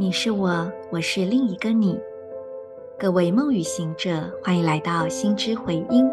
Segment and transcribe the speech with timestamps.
[0.00, 2.00] 你是我，我是另一个你。
[2.98, 6.10] 各位梦与行者，欢迎来到心之回音。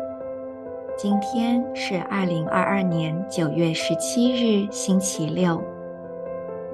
[0.97, 5.63] 今天是二零二二年九月十七日，星期六。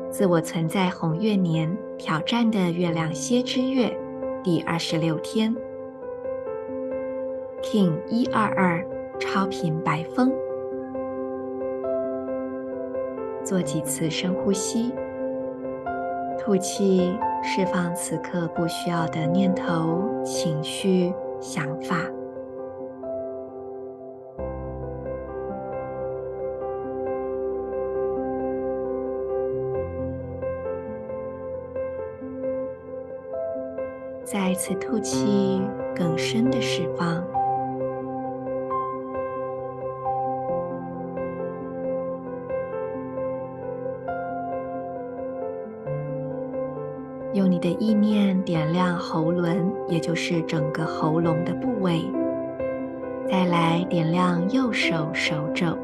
[0.09, 3.95] 自我存在红月年挑战的月亮蝎之月
[4.43, 5.55] 第二十六天。
[7.61, 8.83] King 一二二
[9.19, 10.33] 超频白风。
[13.43, 14.91] 做几次深呼吸。
[16.45, 21.95] 吐气，释放此刻不需要的念头、情绪、想法。
[34.25, 35.61] 再次吐气，
[35.95, 37.32] 更深的释放。
[47.43, 52.01] 用你的意念点亮喉轮，也就是整个喉咙的部位。
[53.29, 55.77] 再来点亮右手手肘，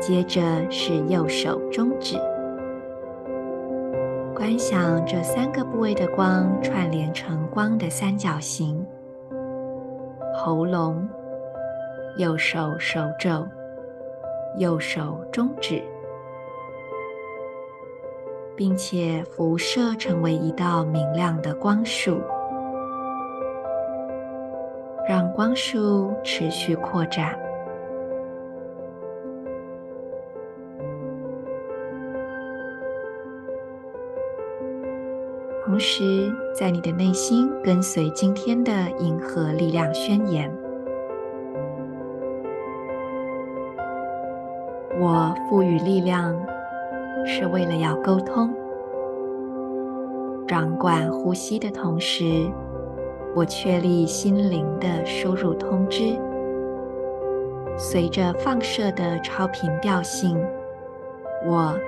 [0.00, 2.16] 接着是右手中指。
[4.34, 8.84] 观想这三个部位的光串联成光的三角形：
[10.34, 11.08] 喉咙、
[12.16, 13.46] 右手手肘、
[14.56, 15.80] 右手中指。
[18.58, 22.20] 并且辐射成为一道明亮的光束，
[25.08, 27.38] 让光束持续扩展。
[35.64, 40.50] 同时，在你的内心跟随今天的银河力量宣言：
[44.98, 46.36] 我赋予力量。
[47.30, 48.48] 是为了要沟通，
[50.46, 52.50] 掌管呼吸的同时，
[53.36, 56.18] 我确立心灵的输入通知。
[57.76, 60.42] 随着放射的超频调性，
[61.46, 61.78] 我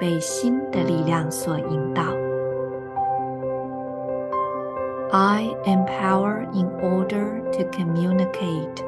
[0.00, 2.02] 被新的力量所引导。
[5.12, 8.82] I empower in order to communicate.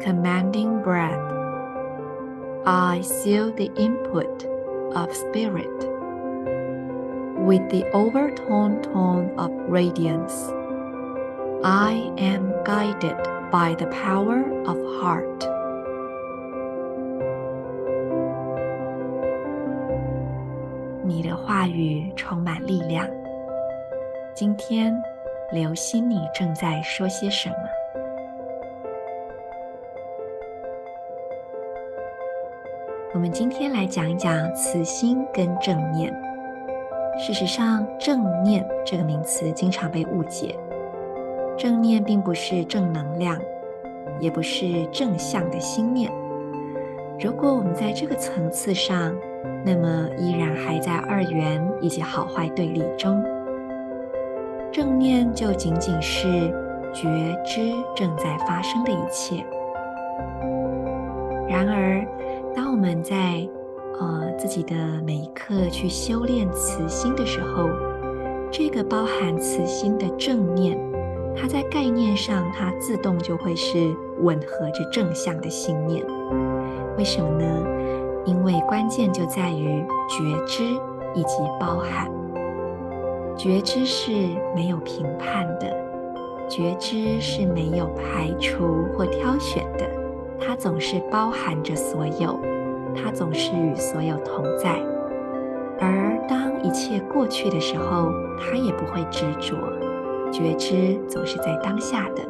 [0.00, 1.37] Commanding breath.
[2.67, 4.45] I seal the input
[4.95, 5.67] of spirit
[7.45, 10.51] with the overtone tone of radiance.
[11.63, 13.17] I am guided
[13.51, 15.49] by the power of heart.
[21.05, 23.07] 你的话语充满力量。
[24.33, 24.95] 今天，
[25.51, 27.76] 留心你正在说些什么。
[33.14, 36.12] 我们今天来讲一讲慈心跟正念。
[37.18, 40.54] 事实上，正念这个名词经常被误解。
[41.56, 43.40] 正念并不是正能量，
[44.20, 46.12] 也不是正向的心念。
[47.18, 49.16] 如果我们在这个层次上，
[49.64, 53.24] 那么依然还在二元以及好坏对立中。
[54.70, 56.28] 正念就仅仅是
[56.92, 57.08] 觉
[57.42, 59.42] 知正在发生的一切。
[61.48, 62.04] 然而，
[62.60, 63.48] 当我们在
[64.00, 64.74] 呃自己的
[65.06, 67.70] 每一刻去修炼慈心的时候，
[68.50, 70.76] 这个包含慈心的正念，
[71.36, 76.04] 它在概念上，它自动就会是吻合着正向的信念。
[76.96, 77.46] 为什么呢？
[78.24, 80.64] 因为关键就在于觉知
[81.14, 82.10] 以及包含。
[83.36, 84.10] 觉知是
[84.52, 85.72] 没有评判的，
[86.48, 89.88] 觉知是没有排除或挑选的。
[90.58, 92.38] 总是包含着所有，
[92.94, 94.82] 它总是与所有同在。
[95.80, 99.56] 而当一切过去的时候，它也不会执着。
[100.32, 102.22] 觉知总是在当下的，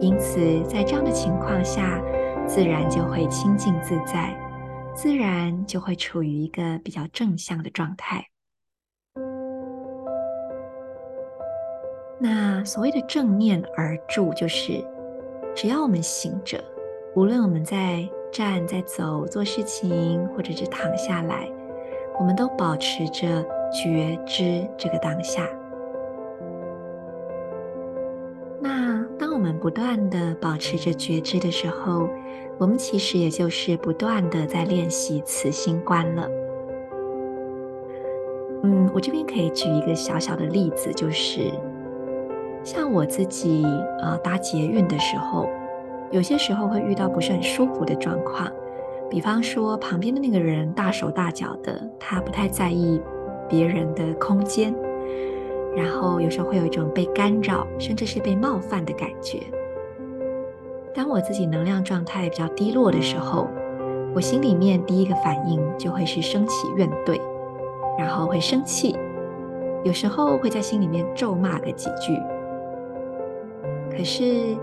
[0.00, 2.02] 因此在这样的情况下，
[2.46, 4.34] 自然就会清净自在，
[4.94, 8.26] 自然就会处于一个比较正向的状态。
[12.18, 14.84] 那所谓的正念而住，就是
[15.54, 16.71] 只要我们醒着。
[17.14, 21.46] 无论我们在站、在走、做事情，或者是躺下来，
[22.18, 25.46] 我们都保持着觉知这个当下。
[28.58, 32.08] 那当我们不断地保持着觉知的时候，
[32.56, 36.26] 我们其实也就是不断地在练习慈心观了。
[38.62, 41.52] 嗯，我这边可以举一个小小的例子，就是
[42.64, 43.66] 像我自己
[44.00, 45.46] 啊，搭捷运的时候。
[46.12, 48.46] 有些时候会遇到不是很舒服的状况，
[49.10, 53.00] 比方说旁边的那个人大手大脚的，他不太在意
[53.48, 54.74] 别人的空间，
[55.74, 59.40] 然后有时候会有一种被干扰，甚至是被冒犯的感觉。
[60.94, 63.48] 当我自己能量状态比较低落的时候，
[64.14, 67.18] 我心里面第一个反应就会是升起怨怼，
[67.98, 68.94] 然后会生气，
[69.82, 72.20] 有时候会在心里面咒骂个几句。
[73.90, 74.54] 可是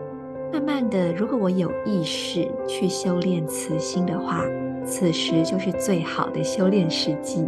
[0.52, 4.44] 慢慢的，如果我有意识去修炼慈心的话，
[4.86, 7.48] 此时就是最好的修炼时机。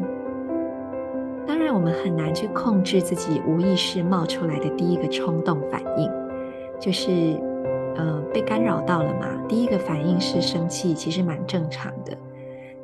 [1.48, 6.10] 当然，我们很难去控制自己无意识冒出来的第一个冲动反应，
[6.80, 7.40] 就是。
[7.98, 9.28] 呃，被干扰到了嘛？
[9.50, 12.18] 第一个反应是生气，其实蛮正常的。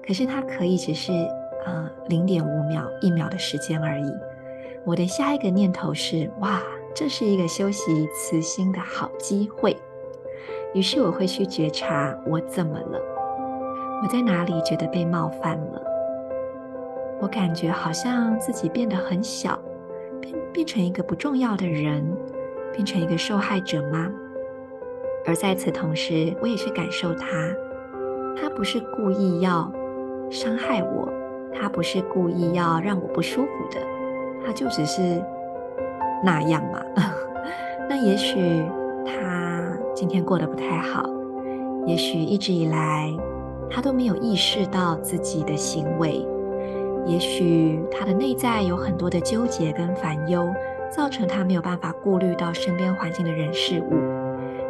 [0.06, 1.14] 可是它可以只是
[1.66, 4.12] 呃零点五秒、一秒的时间而已。
[4.84, 6.62] 我的下一个念头是：哇，
[6.94, 9.76] 这是一个修习慈心的好机会。
[10.74, 13.00] 于是我会去觉察我怎么了，
[14.04, 15.82] 我在哪里觉得被冒犯了？
[17.20, 19.58] 我感觉好像自己变得很小，
[20.22, 22.06] 变变成一个不重要的人，
[22.72, 24.08] 变成一个受害者吗？
[25.26, 27.28] 而在此同时，我也是感受他，
[28.40, 29.72] 他不是故意要
[30.30, 31.12] 伤害我，
[31.52, 33.82] 他不是故意要让我不舒服的，
[34.46, 35.22] 他就只是
[36.24, 36.82] 那样嘛。
[37.90, 38.38] 那也许
[39.98, 41.10] 今天过得不太好，
[41.88, 43.12] 也许一直以来
[43.68, 46.24] 他都没有意识到自己的行为，
[47.08, 50.48] 也许他的内在有很多的纠结跟烦忧，
[50.96, 53.96] 造成他没有办法顾虑到身边环境的人事物。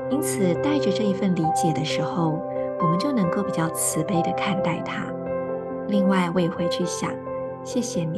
[0.09, 2.41] 因此，带着这一份理解的时候，
[2.79, 5.03] 我们就能够比较慈悲地看待他。
[5.89, 7.11] 另外，我也会去想，
[7.65, 8.17] 谢谢你，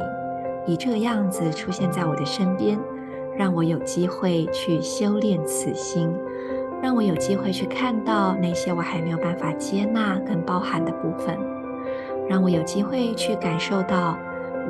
[0.64, 2.78] 以这个样子出现在我的身边，
[3.36, 6.08] 让我有机会去修炼此心，
[6.90, 11.38] 让我有机会去看到那些我还没有办法接纳跟包含的部分，
[12.28, 14.18] 让我有机会去感受到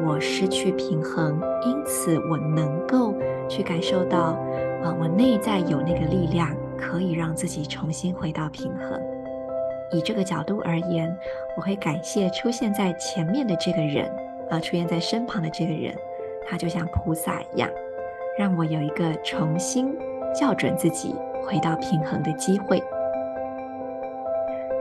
[0.05, 3.15] 我失去平衡，因此我能够
[3.49, 4.37] 去感受到，
[4.85, 6.55] 啊，我内在有那个力量。
[6.77, 9.01] 可以让自己重新回到平衡。
[9.91, 11.11] 以这个角度而言，
[11.57, 14.11] 我会感谢出现在前面的这个人，
[14.51, 15.95] 啊，出现在身旁的这个人，
[16.47, 17.71] 他就像菩萨一样，
[18.39, 19.97] 让我有一个重新
[20.35, 21.15] 校准自己
[21.51, 22.81] 回到平衡的机会。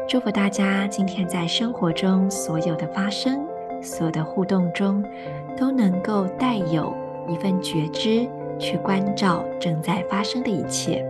[0.08, 3.44] 祝福大家今天在生活中所有的发生，
[3.82, 5.04] 所有的互动中，
[5.58, 6.96] 都能够带有
[7.28, 8.28] 一份觉知
[8.60, 11.04] 去关照正在发生的一切。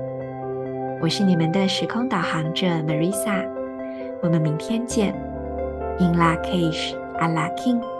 [1.01, 3.45] 我是你们的时空导航者 Marisa，
[4.21, 5.13] 我们明天见。
[5.99, 7.98] In Lak'ech Ala King。